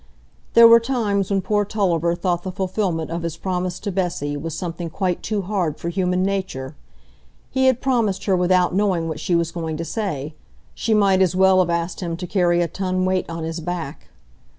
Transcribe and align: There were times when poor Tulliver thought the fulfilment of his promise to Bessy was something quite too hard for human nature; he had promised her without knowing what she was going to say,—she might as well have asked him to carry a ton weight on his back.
There 0.55 0.67
were 0.67 0.79
times 0.79 1.29
when 1.29 1.43
poor 1.43 1.63
Tulliver 1.63 2.15
thought 2.15 2.41
the 2.41 2.51
fulfilment 2.51 3.11
of 3.11 3.21
his 3.21 3.37
promise 3.37 3.77
to 3.81 3.91
Bessy 3.91 4.35
was 4.35 4.55
something 4.57 4.89
quite 4.89 5.21
too 5.21 5.43
hard 5.43 5.77
for 5.79 5.89
human 5.89 6.23
nature; 6.23 6.75
he 7.51 7.67
had 7.67 7.81
promised 7.81 8.25
her 8.25 8.35
without 8.35 8.73
knowing 8.73 9.07
what 9.07 9.19
she 9.19 9.35
was 9.35 9.51
going 9.51 9.77
to 9.77 9.85
say,—she 9.85 10.95
might 10.95 11.21
as 11.21 11.35
well 11.35 11.59
have 11.59 11.69
asked 11.69 11.99
him 11.99 12.17
to 12.17 12.25
carry 12.25 12.63
a 12.63 12.67
ton 12.67 13.05
weight 13.05 13.29
on 13.29 13.43
his 13.43 13.59
back. 13.59 14.07